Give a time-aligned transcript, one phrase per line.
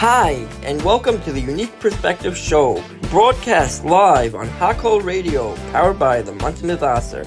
[0.00, 6.22] Hi, and welcome to the Unique Perspective Show, broadcast live on Hakol Radio, powered by
[6.22, 6.30] the
[6.76, 7.26] Vassar.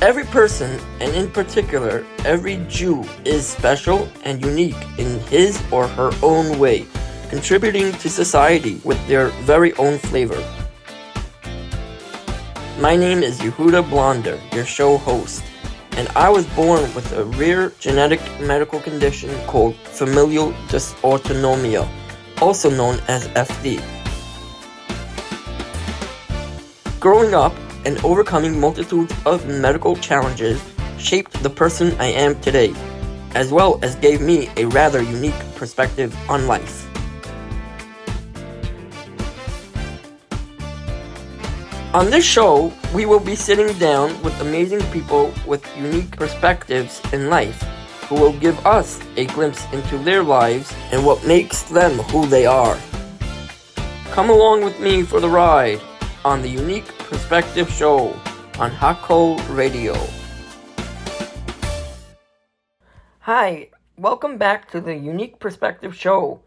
[0.00, 6.12] Every person, and in particular, every Jew, is special and unique in his or her
[6.22, 6.86] own way,
[7.28, 10.42] contributing to society with their very own flavor.
[12.80, 15.44] My name is Yehuda Blonder, your show host,
[15.98, 21.88] and I was born with a rare genetic medical condition called familial dysautonomia,
[22.40, 23.82] also known as FD.
[27.00, 27.52] Growing up
[27.84, 30.62] and overcoming multitudes of medical challenges
[30.98, 32.72] shaped the person I am today,
[33.34, 36.87] as well as gave me a rather unique perspective on life.
[41.94, 47.30] On this show, we will be sitting down with amazing people with unique perspectives in
[47.30, 47.62] life
[48.08, 52.44] who will give us a glimpse into their lives and what makes them who they
[52.44, 52.76] are.
[54.10, 55.80] Come along with me for the ride
[56.26, 58.08] on the Unique Perspective Show
[58.58, 59.96] on Hakol Radio.
[63.20, 66.42] Hi, welcome back to the Unique Perspective Show.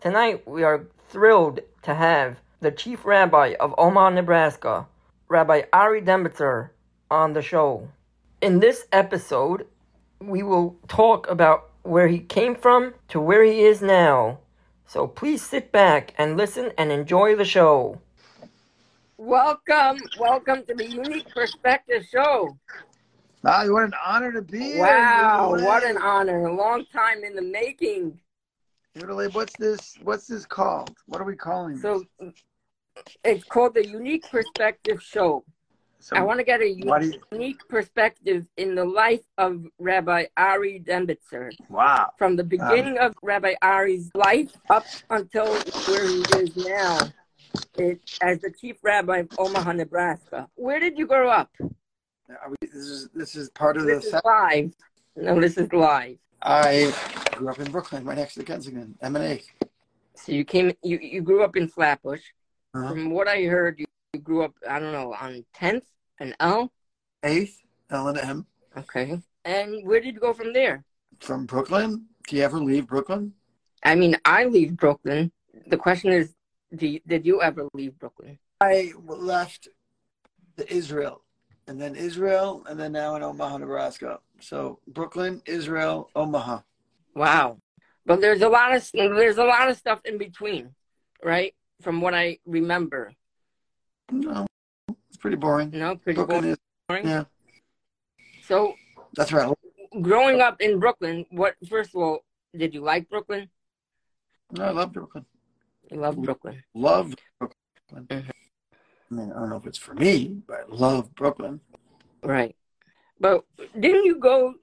[0.00, 4.86] Tonight we are thrilled to have the chief rabbi of Omaha, Nebraska,
[5.28, 6.70] Rabbi Ari Dembitzer,
[7.10, 7.88] on the show.
[8.40, 9.66] In this episode,
[10.18, 14.38] we will talk about where he came from to where he is now.
[14.86, 18.00] So please sit back and listen and enjoy the show.
[19.18, 22.56] Welcome, welcome to the Unique Perspective Show.
[23.44, 24.80] Ah, what an honor to be here.
[24.80, 25.66] Wow, Yehuda.
[25.66, 26.46] what an honor.
[26.46, 28.18] A long time in the making.
[28.96, 29.98] Yehuda, what's this?
[30.02, 30.96] What's this called?
[31.04, 31.82] What are we calling this?
[31.82, 32.06] So
[33.24, 35.44] it's called the Unique Perspective Show.
[36.00, 40.26] So I want to get a do you, unique perspective in the life of Rabbi
[40.36, 41.50] Ari Dembitzer.
[41.70, 42.10] wow.
[42.18, 45.46] From the um, beginning of Rabbi Ari's life up until
[45.86, 46.98] where he is now
[47.78, 50.48] it, as the chief rabbi of Omaha, Nebraska.
[50.56, 51.50] Where did you grow up?
[51.60, 54.18] We, this is this is part of This the.
[54.18, 54.74] is live.
[55.16, 56.18] No, this is live.
[56.42, 56.92] I
[57.32, 59.42] grew up in Brooklyn, right next to Kensington, M and A.
[60.16, 62.22] So you came, you, you grew up in Flatbush.
[62.74, 62.88] Uh-huh.
[62.88, 65.84] From what I heard, you, you grew up, I don't know, on 10th
[66.18, 66.72] and L?
[67.22, 68.46] Eighth, L and M
[68.76, 69.20] Okay.
[69.44, 70.84] And where did you go from there?
[71.20, 72.06] from Brooklyn.
[72.28, 73.32] Do you ever leave Brooklyn?
[73.82, 75.30] I mean, I leave Brooklyn.
[75.66, 76.34] The question is,
[76.74, 78.38] do you, did you ever leave Brooklyn?
[78.60, 79.68] I left
[80.68, 81.22] Israel,
[81.66, 84.20] and then Israel, and then now in Omaha, Nebraska.
[84.40, 86.60] So Brooklyn, Israel, Omaha.
[87.14, 87.58] Wow.
[88.06, 90.74] But there's a lot of there's a lot of stuff in between,
[91.22, 91.54] right?
[91.84, 93.12] From what I remember.
[94.10, 94.46] No,
[95.08, 95.70] it's pretty boring.
[95.70, 96.56] No, pretty Brooklyn is
[96.88, 97.06] boring.
[97.06, 97.24] yeah.
[98.48, 98.72] So,
[99.14, 99.52] That's right.
[100.00, 102.24] growing up in Brooklyn, what first of all,
[102.56, 103.50] did you like Brooklyn?
[104.52, 105.26] No, I love Brooklyn.
[105.90, 106.62] You love Brooklyn.
[106.74, 108.06] Love Brooklyn.
[108.08, 108.30] Mhm.
[109.10, 111.60] I mean, I don't know if it's for me, but I love Brooklyn.
[112.22, 112.56] Right.
[113.20, 113.44] But
[113.78, 114.54] didn't you go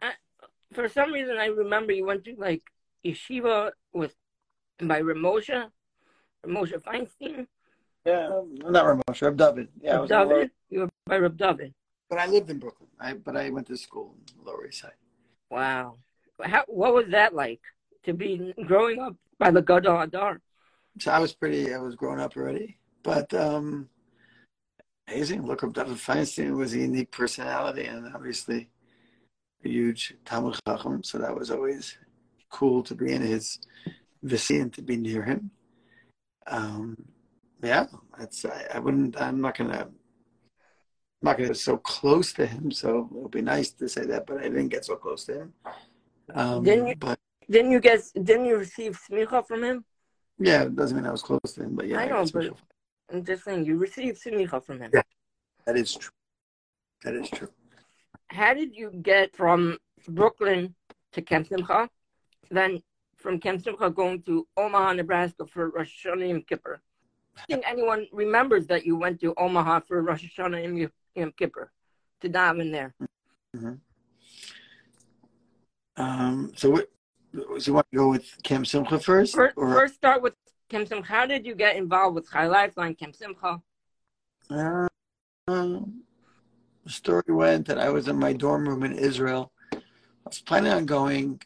[0.00, 0.12] I,
[0.72, 2.62] for some reason I remember you went to like
[3.04, 4.14] yeshiva with
[4.80, 5.70] by Reb Moshe,
[6.44, 7.46] Reb Moshe Feinstein,
[8.04, 9.68] Yeah, not Reb Moshe, Reb David.
[9.80, 10.50] Yeah, I Reb was in Lower- David.
[10.70, 11.74] You were by Reb David.
[12.08, 12.88] but I lived in Brooklyn.
[13.00, 14.92] I but I went to school in Lower East Side.
[15.50, 15.98] Wow.
[16.42, 17.60] How what was that like
[18.04, 20.38] to be growing up by the Gadol Hador?
[20.98, 21.72] So I was pretty.
[21.74, 23.88] I was grown up already, but um,
[25.08, 25.46] amazing.
[25.46, 28.68] Look, Reb David Feinstein was a unique personality, and obviously
[29.64, 31.02] a huge Talmud Chacham.
[31.04, 31.96] So that was always
[32.50, 33.58] cool to be in his
[34.22, 35.50] vicinity and to be near him.
[36.46, 36.96] Um,
[37.62, 37.86] yeah,
[38.18, 38.44] that's.
[38.44, 39.20] I, I wouldn't.
[39.20, 39.82] I'm not gonna.
[39.88, 39.92] I'm
[41.22, 42.70] not gonna get so close to him.
[42.70, 45.34] So it would be nice to say that, but I didn't get so close to
[45.42, 45.52] him.
[46.34, 47.18] Um, Didn't you- But
[47.50, 49.84] Didn't you guess didn't you receive smicha from him?
[50.38, 51.76] yeah, it doesn't mean I was close to him.
[51.76, 52.52] But yeah, I know, got but-
[53.12, 54.90] I'm just saying you received smicha from him.
[54.94, 55.02] Yeah.
[55.66, 56.10] that is true.
[57.04, 57.48] That is true.
[58.28, 59.78] How did you get from
[60.08, 60.74] Brooklyn
[61.12, 61.88] to Camp Simcha,
[62.50, 62.82] then
[63.22, 66.80] from Camp Simcha going to Omaha, Nebraska for Rosh Hashanah Yom Kippur?
[67.38, 71.70] I think anyone remembers that you went to Omaha for Rosh Hashanah Yom- Yom Kippur
[72.20, 72.94] to dive in there.
[75.96, 76.88] Um, so what?
[77.34, 79.34] So you want to go with Camp Simcha first?
[79.34, 80.34] First, or- first start with
[80.68, 81.06] Camp Simcha.
[81.06, 83.62] How did you get involved with Chai Lifeline, Camp Simcha?
[84.50, 84.88] Uh,
[85.46, 89.52] the story went that I was in my dorm room in Israel.
[89.72, 89.78] I
[90.26, 91.40] was planning on going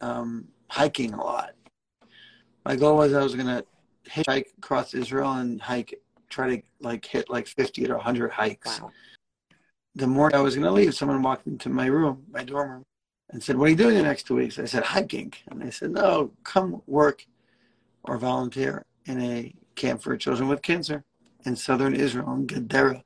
[0.00, 1.54] um, hiking a lot.
[2.64, 3.64] My goal was I was going to
[4.10, 8.80] hitchhike across Israel and hike, try to like hit like 50 or 100 hikes.
[8.80, 8.90] Wow.
[9.94, 12.82] The morning I was going to leave, someone walked into my room, my dorm room,
[13.30, 14.58] and said, What are you doing the next two weeks?
[14.58, 15.32] I said, Hiking.
[15.48, 17.24] And they said, No, come work
[18.02, 21.04] or volunteer in a camp for children with cancer
[21.44, 23.02] in southern Israel in Gedera.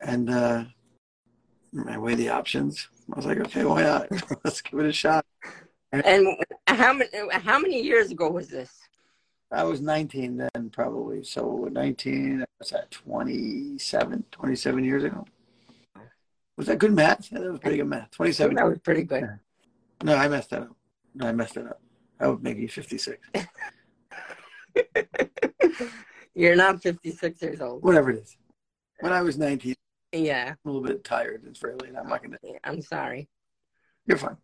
[0.00, 0.64] And uh,
[1.88, 2.88] I weighed the options.
[3.12, 4.08] I was like, okay, why not?
[4.44, 5.26] Let's give it a shot.
[5.92, 6.28] And
[6.66, 8.70] how many how many years ago was this?
[9.50, 11.24] I was 19 then, probably.
[11.24, 15.24] So 19, was that 27, 27 years ago?
[16.58, 17.32] Was that good math?
[17.32, 18.10] Yeah, that was pretty good math.
[18.10, 18.56] 27.
[18.56, 19.26] That was pretty good.
[20.02, 20.76] No, I messed that up.
[21.14, 21.80] No, I messed it up.
[22.18, 23.18] That would make you 56.
[26.34, 27.82] You're not 56 years old.
[27.82, 28.36] Whatever it is.
[29.00, 29.74] When I was 19,
[30.12, 31.44] yeah, a little bit tired.
[31.46, 32.36] It's really, I'm not gonna.
[32.44, 33.28] Oh, I'm sorry.
[34.06, 34.36] You're fine.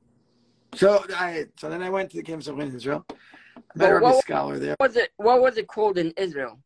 [0.74, 3.04] So I, so then I went to the Camp in Israel.
[3.10, 4.74] I met well, what, a scholar there.
[4.78, 5.10] What was it?
[5.16, 6.58] What was it called in Israel?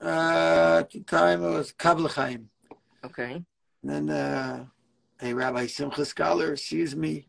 [0.00, 2.48] Uh, at the time, it was Kabbalah Chaim.
[3.04, 3.42] Okay.
[3.82, 4.66] And then uh,
[5.20, 7.28] a Rabbi Simcha scholar sees me.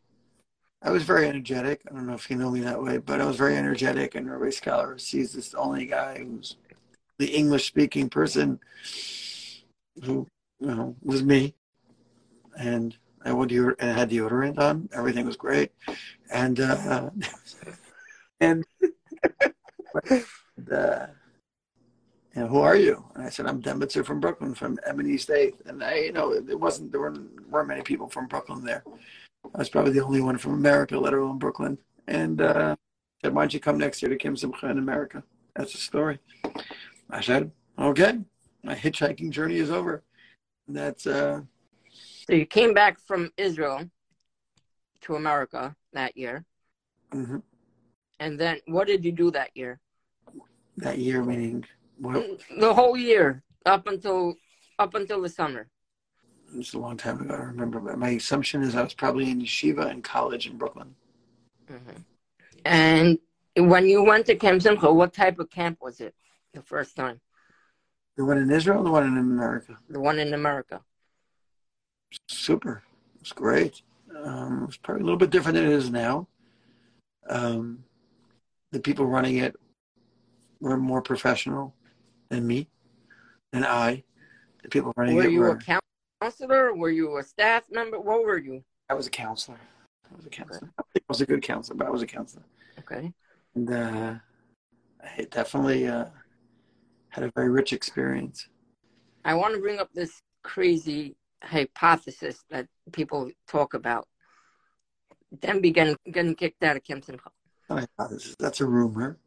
[0.81, 1.81] I was very energetic.
[1.89, 4.15] I don't know if you know me that way, but I was very energetic.
[4.15, 6.56] And Rabbi Scholar sees this only guy who's
[7.17, 8.59] the English speaking person
[10.03, 10.27] who
[10.59, 11.56] you know was me,
[12.57, 12.95] and
[13.25, 14.89] I would and had deodorant on.
[14.94, 15.71] Everything was great,
[16.31, 17.10] and uh,
[18.39, 18.63] and
[20.71, 21.07] uh,
[22.36, 23.04] and who are you?
[23.16, 25.56] And I said, I'm Dembitzer from Brooklyn, from M&E State.
[25.66, 28.83] And I, you know, it wasn't there weren't, weren't many people from Brooklyn there.
[29.56, 31.77] I was probably the only one from America, let alone Brooklyn.
[32.07, 32.75] And uh,
[33.24, 35.24] said, why don't you come next year to Camp Simcha in America?
[35.56, 36.19] That's the story.
[37.10, 38.19] I said, okay
[38.63, 40.04] my hitchhiking journey is over.
[40.68, 41.42] And that's uh
[42.29, 43.89] so you came back from Israel
[45.01, 46.45] to America that year.
[47.11, 47.37] Mm-hmm.
[48.19, 49.79] And then what did you do that year?
[50.77, 51.65] That year meaning
[51.97, 52.39] what?
[52.59, 54.35] The whole year up until
[54.77, 55.69] up until the summer.
[56.55, 57.33] It's a long time ago.
[57.33, 60.93] I remember, but my assumption is I was probably in yeshiva in college in Brooklyn.
[61.67, 62.01] Mm-hmm.
[62.65, 63.17] And
[63.55, 66.13] when you went to Camp Simcha, what type of camp was it
[66.53, 67.21] the first time?
[68.17, 69.77] The one in Israel, the one in America.
[69.89, 70.81] The one in America.
[72.39, 72.83] Super.
[73.15, 73.81] It was great.
[74.24, 76.27] Um, it was probably a little bit different than it is now.
[77.30, 77.83] Um,
[78.71, 79.56] the people running it
[80.62, 81.75] were more professional
[82.30, 82.69] than me
[83.51, 84.03] and I.
[84.63, 85.59] The people running were it you were.
[85.59, 85.81] a
[86.21, 86.74] counselor?
[86.75, 88.00] Were you a staff member?
[88.00, 88.63] What were you?
[88.89, 89.59] I was a counselor.
[90.12, 90.71] I was a counselor.
[90.80, 90.95] Okay.
[90.97, 92.44] I was a good counselor, but I was a counselor.
[92.80, 93.12] Okay.
[93.56, 94.15] And uh,
[95.03, 96.06] I definitely uh,
[97.09, 98.47] had a very rich experience.
[99.25, 104.07] I want to bring up this crazy hypothesis that people talk about.
[105.31, 107.30] Them getting, getting kicked out of Simcha.
[107.69, 108.36] hypothesis.
[108.39, 109.19] That's a rumor.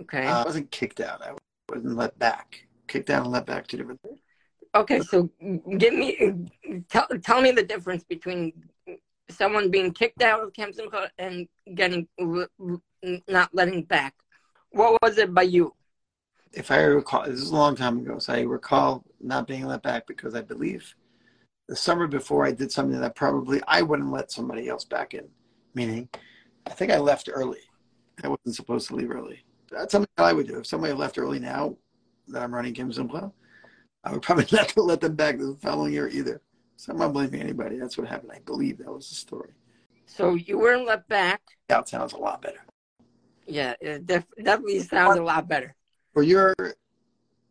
[0.00, 0.26] Okay.
[0.26, 1.22] Uh, I wasn't kicked out.
[1.22, 1.32] I
[1.70, 2.66] wasn't let back.
[2.86, 4.20] Kicked out and let back, to different things.
[4.74, 5.30] Okay, so
[5.78, 6.48] give me
[6.88, 8.52] tell tell me the difference between
[9.28, 12.08] someone being kicked out of Camp Simcha and getting
[13.28, 14.14] not letting back.
[14.70, 15.74] What was it by you?
[16.52, 19.82] if I recall, this is a long time ago, so I recall not being let
[19.82, 20.94] back because I believe
[21.68, 25.28] the summer before I did something that probably I wouldn't let somebody else back in.
[25.74, 26.08] Meaning,
[26.66, 27.60] I think I left early.
[28.22, 29.42] I wasn't supposed to leave early.
[29.70, 30.58] That's something I would do.
[30.58, 31.76] If somebody left early now
[32.28, 33.32] that I'm running Camp Simcha,
[34.04, 36.42] I would probably not let them back the following year either.
[36.76, 37.78] So I'm not blaming anybody.
[37.78, 38.32] That's what happened.
[38.34, 39.52] I believe that was the story.
[40.06, 41.40] So you weren't let back.
[41.68, 42.60] That sounds a lot better.
[43.46, 45.74] Yeah, it def- definitely sounds a lot better
[46.12, 46.54] for your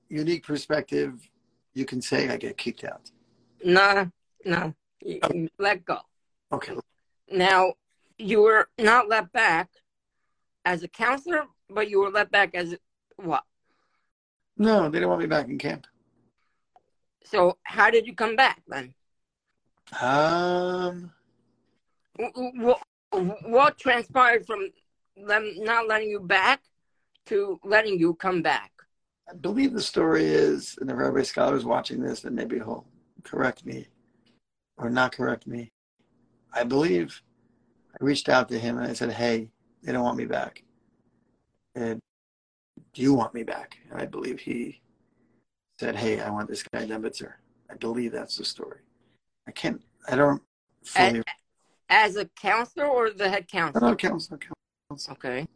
[0.10, 1.28] unique perspective,
[1.74, 3.10] you can say I get kicked out.
[3.64, 4.12] No,
[4.46, 4.74] no,
[5.24, 5.48] oh.
[5.60, 6.00] let go.
[6.52, 6.74] Okay.
[7.32, 7.74] Now,
[8.18, 9.70] you were not let back
[10.66, 12.76] as a counselor, but you were let back as
[13.18, 13.44] what?
[14.58, 15.88] No, they didn't want me back in camp.
[17.24, 18.94] So, how did you come back then?
[20.02, 21.12] Um,
[22.16, 22.82] what,
[23.44, 24.70] what transpired from
[25.16, 26.62] them not letting you back
[27.28, 28.72] to letting you come back?
[29.30, 32.86] I believe the story is, and the rabbi scholar is watching this, and maybe he'll
[33.24, 33.88] correct me
[34.78, 35.72] or not correct me.
[36.54, 37.22] I believe
[37.94, 39.50] I reached out to him and I said, Hey,
[39.84, 40.64] they don't want me back.
[41.76, 42.00] And
[42.94, 43.78] do you want me back?
[43.90, 44.82] And I believe he
[45.80, 47.40] said, Hey, I want this guy Dembitzer.
[47.70, 48.80] I believe that's the story.
[49.48, 50.42] I can't, I don't
[50.84, 51.20] fully.
[51.90, 53.90] As, as a counselor or the head counselor?
[53.90, 54.40] No, counselor,
[54.90, 55.14] counselor.
[55.14, 55.48] Okay.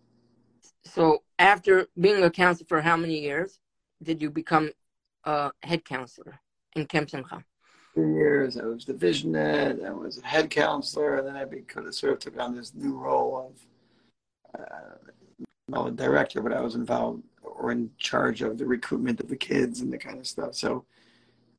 [0.83, 3.59] So after being a counselor for how many years
[4.01, 4.71] did you become
[5.23, 6.39] a head counselor
[6.75, 7.43] in Simcha?
[7.95, 8.57] Years.
[8.57, 9.79] I was division head.
[9.85, 11.45] I was a head counselor, and then I
[11.91, 13.53] sort of took on this new role
[14.53, 14.95] of uh,
[15.69, 19.35] not a director, but I was involved or in charge of the recruitment of the
[19.37, 20.55] kids and the kind of stuff.
[20.55, 20.85] So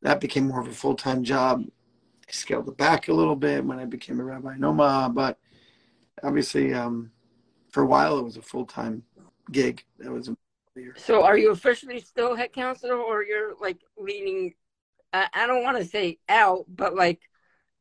[0.03, 1.65] that became more of a full time job.
[2.29, 5.39] I scaled it back a little bit when I became a rabbi in Omaha, but
[6.23, 7.11] obviously, um,
[7.71, 9.03] for a while, it was a full time
[9.53, 9.85] gig.
[9.99, 10.37] That was a
[10.97, 14.53] so are you officially still head counselor or you're like leaning
[15.17, 17.21] I, I don't want to say out, but like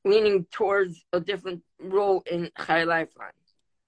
[0.06, 3.32] leaning towards a different role in Chai Lifeline?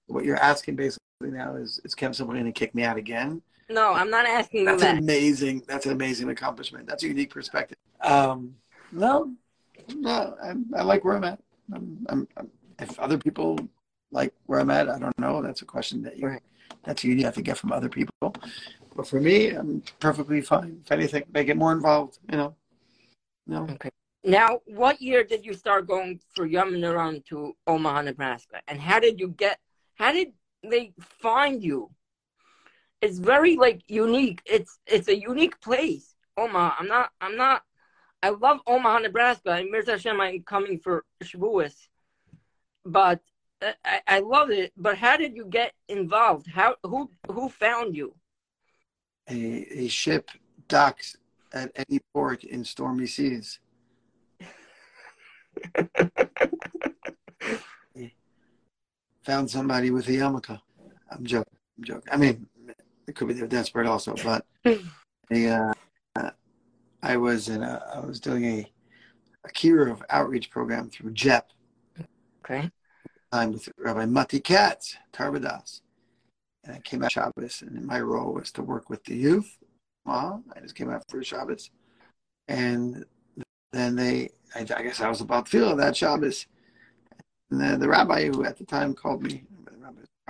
[0.08, 3.40] What you're asking basically now is is Kevin somebody going to kick me out again?
[3.70, 4.94] No, I'm not asking That's that.
[4.94, 5.62] That's amazing.
[5.68, 6.86] That's an amazing accomplishment.
[6.86, 7.76] That's a unique perspective.
[8.00, 8.54] Um,
[8.92, 9.32] no,
[9.94, 11.38] no, I'm, I like where I'm at.
[11.74, 13.58] I'm, I'm, I'm, if other people
[14.10, 15.42] like where I'm at, I don't know.
[15.42, 16.38] That's a question that you
[16.84, 18.34] that's you have to get from other people.
[18.96, 20.80] But for me, I'm perfectly fine.
[20.84, 22.18] If anything, make it more involved.
[22.30, 22.54] You know.
[23.48, 23.66] No.
[23.70, 23.90] Okay.
[24.24, 28.60] Now, what year did you start going for Yom Niran to Omaha, Nebraska?
[28.68, 29.58] And how did you get?
[29.94, 31.90] How did they find you?
[33.00, 34.42] It's very like unique.
[34.44, 36.74] It's it's a unique place, Omaha.
[36.78, 37.10] I'm not.
[37.20, 37.62] I'm not.
[38.22, 39.52] I love Omaha, Nebraska.
[39.52, 41.74] And Mirza Hashem, I'm coming for Shavuos,
[42.84, 43.20] but
[43.62, 44.72] uh, I, I love it.
[44.76, 46.48] But how did you get involved?
[46.48, 48.14] How who who found you?
[49.30, 50.30] A a ship
[50.66, 51.16] docks
[51.52, 53.58] at any port in stormy seas.
[59.24, 60.58] Found somebody with a yarmulke.
[61.10, 61.58] I'm joking.
[61.78, 62.08] I'm joking.
[62.10, 62.46] I mean,
[63.06, 64.46] it could be they're desperate also, but
[65.30, 65.72] they, uh,
[67.02, 68.72] I was in a, I was doing a,
[69.44, 71.46] a kiruv outreach program through JEP.
[72.44, 72.70] Okay.
[73.30, 75.82] I'm with Rabbi Mati Katz, Tarbadas.
[76.64, 79.57] And I came out Shabbos, and my role was to work with the youth
[80.10, 81.70] I just came out for Shabbos.
[82.48, 83.04] And
[83.72, 86.46] then they, I, I guess I was about to feel that Shabbos.
[87.50, 89.44] And then the rabbi who at the time called me,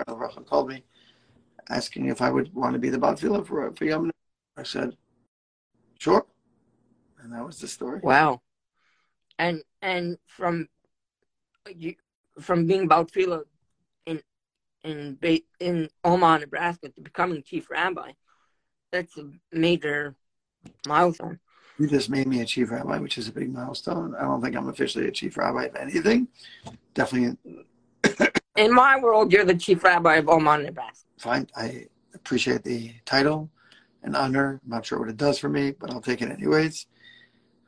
[0.07, 0.83] Rabbi called me,
[1.69, 4.11] asking if I would want to be the Baal Tefila for, for Yom
[4.57, 4.95] I said,
[5.97, 6.25] sure.
[7.21, 7.99] And that was the story.
[8.01, 8.41] Wow.
[9.37, 10.67] And and from
[11.73, 11.95] you
[12.39, 13.43] from being Baal Tefila
[14.05, 14.21] in
[14.83, 15.17] in
[15.59, 18.11] in Omaha, Nebraska to becoming chief rabbi,
[18.91, 20.15] that's a major
[20.87, 21.39] milestone.
[21.77, 24.15] You just made me a chief rabbi, which is a big milestone.
[24.15, 26.27] I don't think I'm officially a chief rabbi of anything.
[26.93, 27.37] Definitely.
[28.57, 31.05] In my world, you're the chief rabbi of Omaha, Nebraska.
[31.17, 31.47] Fine.
[31.55, 33.49] I appreciate the title
[34.03, 34.59] and honor.
[34.63, 36.87] I'm not sure what it does for me, but I'll take it anyways.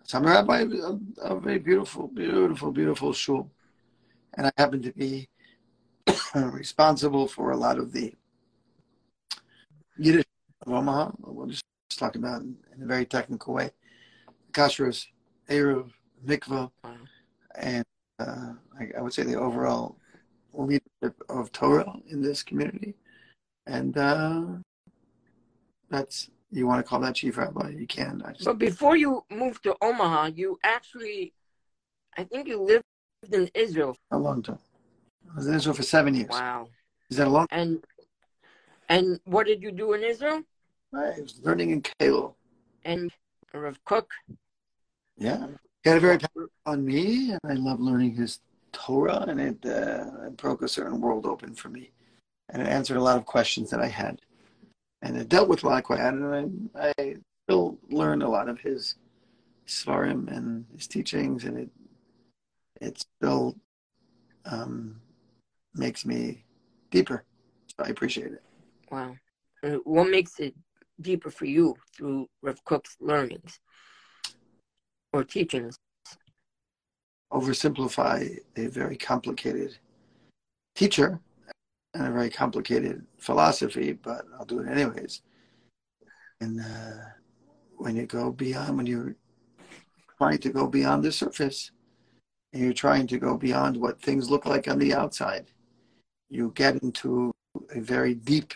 [0.04, 3.50] So I'm a rabbi of, of a beautiful, beautiful, beautiful shul.
[4.34, 5.30] And I happen to be
[6.36, 8.14] responsible for a lot of the
[9.98, 10.26] Yiddish
[10.66, 11.12] of Omaha.
[11.20, 11.64] We'll just
[11.98, 13.72] talk about in, in a very technical way.
[14.52, 15.08] Kashrus,
[15.50, 15.92] Eruv,
[16.26, 16.70] Mikvah,
[17.56, 17.86] and
[18.20, 19.98] uh, I, I, would say the overall
[20.54, 22.96] leadership of Torah in this community.
[23.66, 24.44] And uh,
[25.90, 28.22] that's, you want to call that chief rabbi, you can.
[28.34, 31.34] Just, but before you moved to Omaha, you actually,
[32.18, 32.84] I think you lived
[33.32, 33.96] in Israel.
[34.12, 34.60] A long time.
[35.32, 36.30] I was in Israel for seven years.
[36.30, 36.68] Wow.
[37.10, 37.84] Is that a long And
[38.90, 40.44] and what did you do in Israel?
[40.94, 42.34] I was learning in kollel.
[42.84, 43.12] And
[43.54, 44.10] Rav Kook.
[45.18, 45.48] Yeah.
[45.84, 48.40] He had a very powerful on me, and I love learning his
[48.72, 51.92] Torah, and it, uh, it broke a certain world open for me.
[52.50, 54.22] And it answered a lot of questions that I had.
[55.02, 58.50] And it dealt with a lot of questions, and I, I still learn a lot
[58.50, 58.96] of his
[59.68, 61.70] svarim and his teachings, and it
[62.82, 63.56] it still
[64.46, 65.00] um,
[65.76, 66.44] makes me
[66.90, 67.24] deeper.
[67.68, 68.44] So I appreciate it.
[68.92, 69.16] Wow.
[69.84, 70.56] What makes it
[71.02, 73.60] deeper for you through Rev Kook's learnings
[75.14, 75.76] or teachings?
[77.32, 79.78] Oversimplify a very complicated
[80.76, 81.20] teacher
[81.94, 85.22] and a very complicated philosophy, but I'll do it anyways.
[86.40, 87.04] And uh,
[87.78, 89.16] when you go beyond, when you're
[90.18, 91.72] trying to go beyond the surface,
[92.54, 95.48] and you're trying to go beyond what things look like on the outside,
[96.30, 97.32] you get into
[97.74, 98.54] a very deep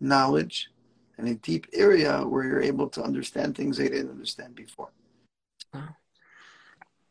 [0.00, 0.68] knowledge
[1.18, 4.90] and a deep area where you're able to understand things they didn't understand before.
[5.72, 5.96] Wow.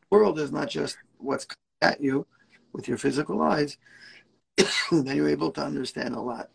[0.10, 1.48] World is not just what's
[1.82, 2.26] at you
[2.74, 3.78] with your physical eyes,
[4.92, 6.50] then you're able to understand a lot.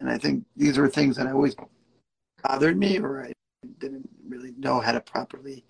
[0.00, 1.56] And I think these are things that always
[2.42, 3.32] bothered me or I
[3.78, 5.64] didn't really know how to properly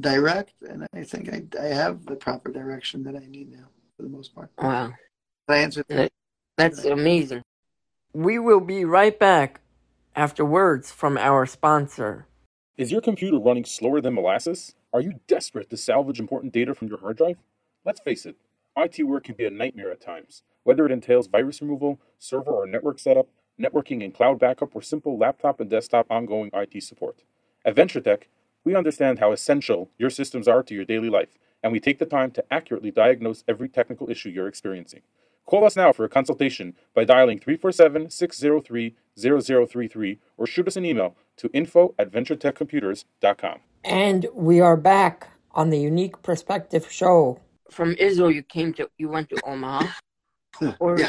[0.00, 0.54] direct.
[0.62, 4.08] And I think I, I have the proper direction that I need now for the
[4.08, 4.50] most part.
[4.58, 4.88] Wow.
[5.48, 6.10] Did I answer that?
[6.56, 7.42] That's amazing.
[8.12, 9.60] We will be right back
[10.18, 12.26] after words from our sponsor.
[12.76, 14.74] Is your computer running slower than molasses?
[14.92, 17.36] Are you desperate to salvage important data from your hard drive?
[17.84, 18.34] Let's face it,
[18.76, 22.66] IT work can be a nightmare at times, whether it entails virus removal, server or
[22.66, 23.28] network setup,
[23.60, 27.22] networking and cloud backup, or simple laptop and desktop ongoing IT support.
[27.64, 28.22] At VentureTech,
[28.64, 32.06] we understand how essential your systems are to your daily life, and we take the
[32.06, 35.02] time to accurately diagnose every technical issue you're experiencing.
[35.48, 40.84] Call us now for a consultation by dialing 347 603 0033 or shoot us an
[40.84, 43.60] email to info at venturetechcomputers.com.
[43.82, 47.40] And we are back on the Unique Perspective Show.
[47.70, 49.86] From Israel, you came to, you went to Omaha,
[50.80, 51.08] or Yeah.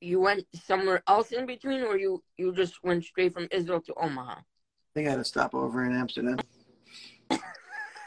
[0.00, 3.94] you went somewhere else in between, or you you just went straight from Israel to
[4.00, 4.34] Omaha.
[4.34, 4.42] I
[4.94, 6.38] think I had to stop over in Amsterdam.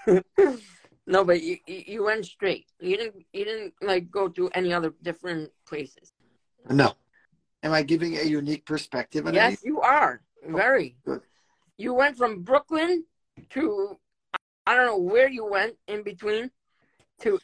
[1.08, 2.68] no, but you you you went straight.
[2.80, 6.14] You didn't you didn't like go to any other different places.
[6.70, 6.94] No.
[7.64, 9.60] Am I giving a unique perspective Yes, it?
[9.64, 10.96] you are oh, very.
[11.06, 11.22] Good.
[11.78, 13.06] You went from Brooklyn
[13.52, 13.98] to
[14.68, 16.52] I don't know where you went in between
[17.22, 17.40] to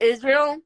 [0.00, 0.58] Israel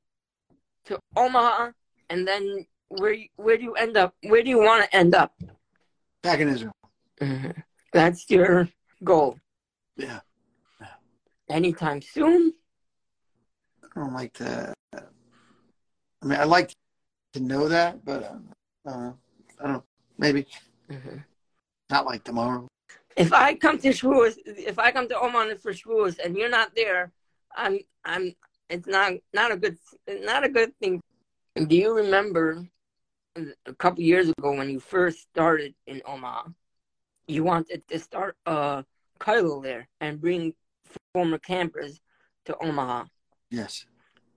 [0.87, 1.71] to Omaha,
[2.11, 4.15] and then where where do you end up?
[4.23, 5.35] Where do you want to end up?
[6.23, 6.77] Back in Israel.
[7.21, 7.51] Mm-hmm.
[7.93, 8.69] That's your
[9.05, 9.39] goal.
[9.97, 10.21] Yeah.
[11.51, 12.55] Anytime soon?
[13.85, 14.73] I don't like to.
[14.95, 16.75] I mean, I like
[17.33, 19.13] to know that, but uh, uh,
[19.61, 19.85] I don't know.
[20.19, 20.47] Maybe
[21.91, 22.69] not like tomorrow.
[23.17, 26.75] If I come to Shavuos, if I come to Omaha for Shavuos and you're not
[26.75, 27.13] there,
[27.57, 28.35] I'm I'm.
[28.71, 29.77] It's not not a good
[30.09, 31.01] not a good thing.
[31.55, 32.67] Do you remember
[33.37, 36.49] a couple years ago when you first started in Omaha?
[37.27, 38.85] You wanted to start a
[39.21, 40.55] kollel there and bring
[41.13, 42.01] former campers
[42.47, 43.05] to Omaha.
[43.51, 43.85] Yes,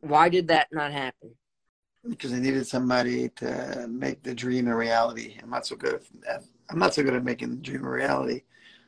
[0.02, 1.32] Why did that not happen?
[2.09, 5.38] Because I needed somebody to make the dream a reality.
[5.41, 6.43] I'm not so good at.
[6.69, 8.41] I'm not so good at making the dream a reality.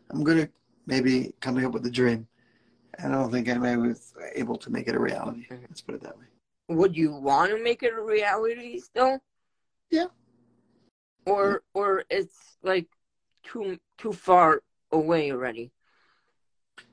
[0.10, 0.50] I'm good at
[0.86, 2.28] maybe coming up with the dream.
[3.04, 5.46] I don't think anybody was able to make it a reality.
[5.50, 6.26] Let's put it that way.
[6.70, 9.20] Would you want to make it a reality still?
[9.92, 10.08] Yeah.
[11.26, 12.88] Or or it's like
[13.44, 15.72] too too far away already.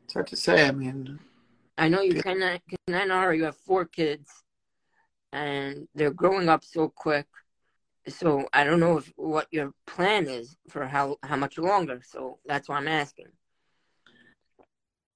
[0.05, 0.69] It's hard to say.
[0.69, 1.19] I mean,
[1.79, 2.23] I know you Yeah.
[2.23, 4.44] cannot cannot you have four kids
[5.35, 7.27] and they're growing up so quick.
[8.07, 12.01] So I don't know if what your plan is for how how much longer.
[12.05, 13.27] So that's why I'm asking.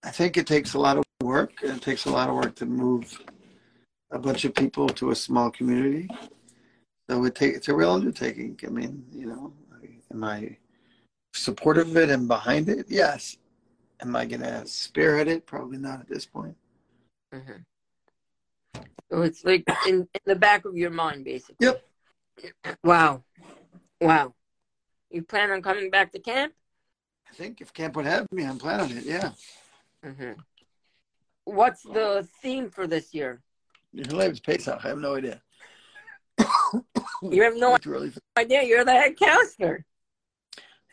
[0.03, 1.53] I think it takes a lot of work.
[1.63, 3.21] It takes a lot of work to move
[4.11, 6.09] a bunch of people to a small community.
[7.09, 8.59] So it take, it's a real undertaking.
[8.65, 9.53] I mean, you know,
[10.13, 10.57] am I
[11.35, 12.87] supportive of it and behind it?
[12.89, 13.37] Yes.
[14.01, 15.47] Am I going to spearhead it?
[15.47, 16.57] Probably not at this point.
[17.33, 17.63] hmm
[19.11, 21.67] So it's like in, in the back of your mind, basically.
[21.67, 21.85] Yep.
[22.85, 23.25] Wow,
[24.01, 24.35] wow.
[25.11, 26.53] You plan on coming back to camp?
[27.31, 29.05] I think if camp would have me, I'm planning it.
[29.05, 29.31] Yeah.
[30.05, 30.33] hmm
[31.45, 33.41] What's the theme for this year?
[33.93, 34.85] Your name's Pesach.
[34.85, 35.41] I have no idea.
[37.21, 38.63] You have no Way too early for- idea.
[38.63, 39.85] You're the head counselor.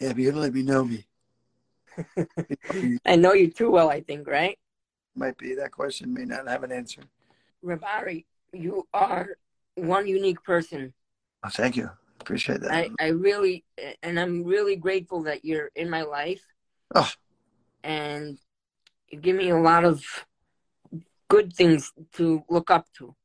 [0.01, 1.05] Yeah, but you gotta let me know me.
[3.05, 3.89] I know you too well.
[3.89, 4.57] I think, right?
[5.15, 7.01] Might be that question may not have an answer.
[7.63, 9.37] Rabari, you are
[9.75, 10.93] one unique person.
[11.43, 11.89] Oh, thank you.
[12.21, 12.71] Appreciate that.
[12.71, 13.63] I, I really,
[14.01, 16.41] and I'm really grateful that you're in my life.
[16.95, 17.11] Oh.
[17.83, 18.39] And
[19.09, 20.03] you give me a lot of
[21.29, 23.15] good things to look up to.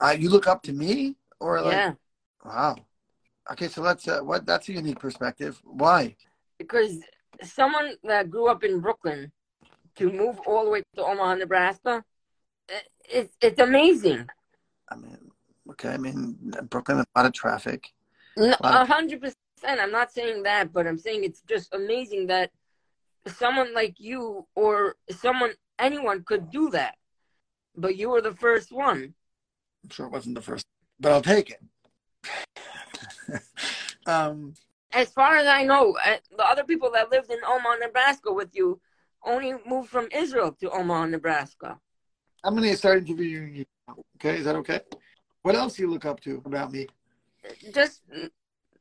[0.00, 1.92] Uh, you look up to me, or like, yeah.
[2.44, 2.76] wow.
[3.52, 5.60] Okay, so that's uh, what that's a unique perspective.
[5.64, 6.16] Why?
[6.58, 6.98] Because
[7.42, 9.32] someone that grew up in Brooklyn
[9.96, 12.04] to move all the way to Omaha, Nebraska,
[13.08, 14.28] it's it's amazing.
[14.88, 15.18] I mean,
[15.70, 16.36] okay, I mean
[16.70, 17.92] Brooklyn, a lot of traffic.
[18.36, 19.80] A hundred percent.
[19.80, 22.50] I'm not saying that, but I'm saying it's just amazing that
[23.26, 26.96] someone like you or someone, anyone could do that.
[27.76, 29.14] But you were the first one.
[29.82, 30.66] I'm sure it wasn't the first,
[31.00, 31.60] but I'll take it.
[34.06, 34.54] um,
[34.92, 38.54] As far as I know, uh, the other people that lived in Omaha, Nebraska with
[38.54, 38.80] you
[39.24, 41.78] only moved from Israel to Omaha, Nebraska.
[42.44, 43.64] I'm going to start interviewing you.
[43.88, 44.80] now, Okay, is that okay?
[45.42, 46.86] What else do you look up to about me?
[47.72, 48.02] Just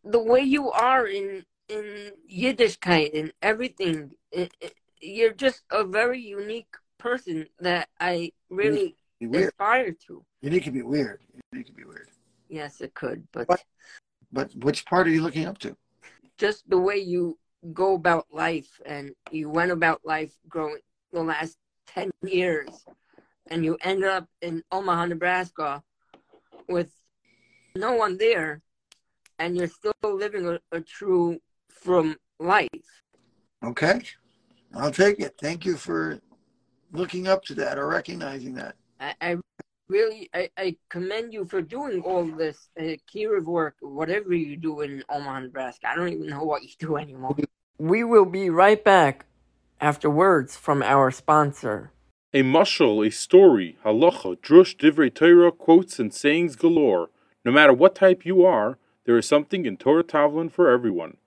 [0.04, 4.12] the way you are in in Yiddishkeit and everything.
[4.32, 10.24] It, it, you're just a very unique person that I really aspire to.
[10.42, 11.22] Unique can be weird.
[11.52, 12.10] Unique can be weird.
[12.50, 13.64] Yes, it could, but What?
[14.32, 15.76] But which part are you looking up to?
[16.38, 17.38] just the way you
[17.74, 20.80] go about life and you went about life growing
[21.12, 22.86] the last 10 years
[23.50, 25.84] and you end up in Omaha, Nebraska
[26.68, 26.92] with
[27.76, 28.62] no one there
[29.40, 32.70] and you're still living a, a true frum life.
[33.64, 34.02] Okay,
[34.76, 35.36] I'll take it.
[35.40, 36.20] Thank you for
[36.92, 38.76] looking up to that or recognizing that.
[39.00, 39.38] I, I
[39.88, 44.82] really I, I commend you for doing all this uh, kiruv work, whatever you do
[44.82, 45.90] in Omaha, Nebraska.
[45.90, 47.36] I don't even know what you do anymore.
[47.78, 49.26] We will be right back
[49.80, 51.93] after words from our sponsor.
[52.36, 57.12] A mushal, a story, halacha, drush, divrei Torah, quotes, and sayings galore.
[57.46, 61.18] No matter what type you are, there is something in Torah Tavlin for everyone.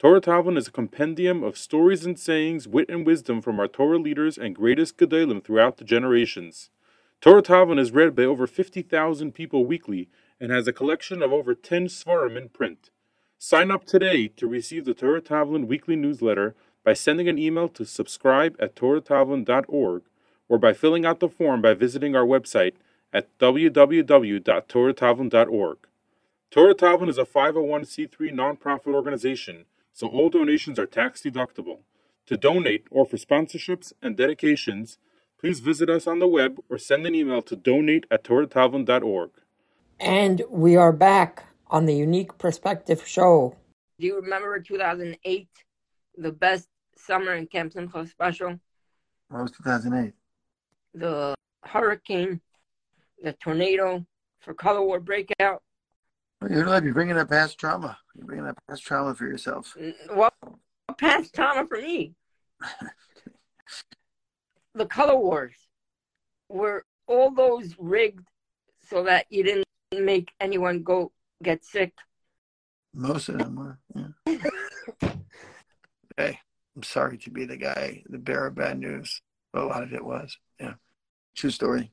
[0.00, 4.00] Torah Tavlin is a compendium of stories and sayings, wit and wisdom from our Torah
[4.00, 6.70] leaders and greatest gedolim throughout the generations.
[7.20, 10.08] Torah Tavlin is read by over 50,000 people weekly
[10.40, 12.90] and has a collection of over 10 sefarim in print.
[13.38, 17.84] Sign up today to receive the Torah Tavlin weekly newsletter by sending an email to
[17.84, 20.02] subscribe at torahtavlin.org
[20.48, 22.76] or by filling out the form by visiting our website
[23.12, 25.78] at www.torahtavlin.org.
[26.50, 31.80] Torah Tavlin is a 501c3 nonprofit organization, so all donations are tax deductible.
[32.26, 34.98] To donate or for sponsorships and dedications,
[35.38, 39.30] please visit us on the web or send an email to donate at torahtavlin.org.
[40.00, 43.56] And we are back on the Unique Perspective Show.
[43.98, 45.48] Do you remember 2008,
[46.18, 48.60] the best summer in Camp Simcha special?
[49.28, 50.12] What was 2008?
[50.96, 52.40] The hurricane,
[53.22, 54.06] the tornado,
[54.40, 55.62] for color war breakout.
[56.40, 57.98] Well, you're, you're bringing up past trauma.
[58.14, 59.76] You're bringing up past trauma for yourself.
[60.08, 60.32] What
[60.96, 62.14] past trauma for me?
[64.74, 65.54] the color wars
[66.48, 68.26] were all those rigged
[68.88, 71.92] so that you didn't make anyone go get sick.
[72.94, 73.78] Most of them were.
[73.94, 74.38] Yeah.
[76.16, 76.40] hey,
[76.74, 79.20] I'm sorry to be the guy, the bearer of bad news.
[79.52, 80.38] But a lot of it was.
[80.60, 80.74] Yeah.
[81.36, 81.92] True story.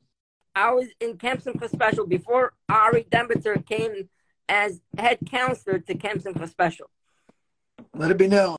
[0.55, 4.09] I was in Camp Simcha Special before Ari Dembitzer came
[4.47, 6.89] as head counselor to Camp Simcha Special.
[7.93, 8.55] Let it be known.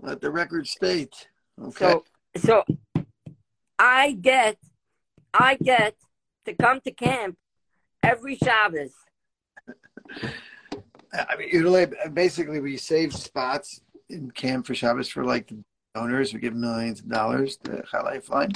[0.00, 1.28] Let the record state.
[1.60, 1.74] Okay.
[1.84, 2.04] So,
[2.36, 2.64] so
[3.78, 4.56] I get,
[5.34, 5.96] I get
[6.46, 7.36] to come to camp
[8.02, 8.92] every Shabbos.
[11.12, 15.62] I mean, usually, basically, we save spots in camp for Shabbos for like the
[15.94, 16.32] donors.
[16.32, 18.52] We give millions of dollars to Chai Lifeline.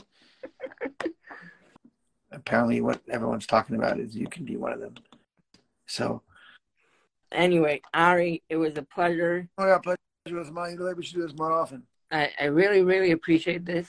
[2.32, 4.94] Apparently, what everyone's talking about is you can be one of them.
[5.86, 6.22] So,
[7.32, 9.48] anyway, Ari, it was a pleasure.
[9.58, 9.98] Oh yeah, pleasure
[10.38, 10.78] was mine.
[10.96, 11.82] We should do this more often.
[12.10, 13.88] I, I really, really appreciate this.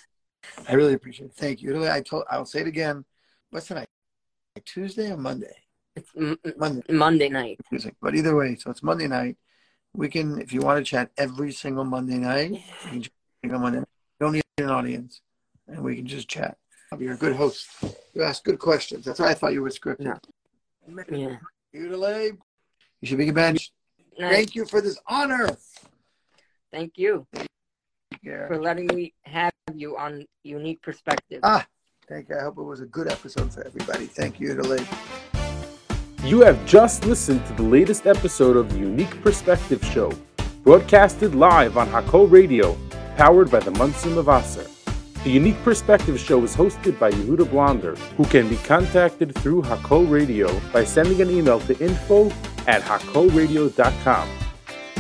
[0.67, 1.34] I really appreciate it.
[1.36, 1.88] Thank you.
[1.88, 3.06] I told I'll say it again.
[3.51, 3.88] What's tonight?
[4.65, 5.56] Tuesday or Monday?
[5.95, 6.84] It's m- Monday.
[6.89, 7.60] Monday night.
[7.71, 7.95] Music.
[8.01, 9.38] But either way, so it's Monday night.
[9.93, 13.04] We can, if you want to chat every single Monday night, you
[13.43, 13.80] can Monday.
[13.80, 13.86] You
[14.19, 15.21] don't need an audience,
[15.67, 16.58] and we can just chat.
[16.99, 17.67] You're a good host.
[18.13, 19.06] You ask good questions.
[19.06, 20.19] That's why I thought you were scripted.
[21.10, 21.38] Yeah.
[21.73, 22.32] You delay.
[22.99, 23.71] You should be a bench.
[24.19, 25.49] Thank you for this honor.
[26.71, 27.25] Thank you
[28.21, 28.47] yeah.
[28.47, 31.39] for letting me have you on Unique Perspective.
[31.43, 31.65] Ah,
[32.08, 32.38] thank you.
[32.38, 34.06] I hope it was a good episode for everybody.
[34.06, 34.86] Thank you, Italy.
[36.23, 40.12] You have just listened to the latest episode of the Unique Perspective Show,
[40.63, 42.77] broadcasted live on Hakol Radio,
[43.17, 44.70] powered by the Munson Levasser.
[45.23, 50.10] The Unique Perspective Show is hosted by Yehuda Blonder, who can be contacted through Hakol
[50.10, 52.31] Radio by sending an email to info
[52.65, 54.29] at hakolradio.com.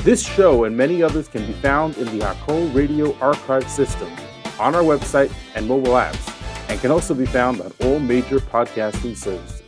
[0.03, 4.11] This show and many others can be found in the Hakol Radio archive system
[4.59, 6.31] on our website and mobile apps,
[6.69, 9.60] and can also be found on all major podcasting services.